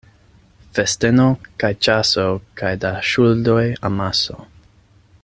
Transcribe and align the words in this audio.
Festeno 0.77 1.25
kaj 1.63 1.71
ĉaso 1.87 2.25
kaj 2.63 2.73
da 2.87 2.95
ŝuldoj 3.11 3.63
amaso. 3.91 4.43